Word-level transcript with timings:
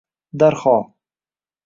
Darhol 0.43 0.79